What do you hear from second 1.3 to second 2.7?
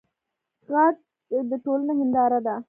د ټولنې هنداره ده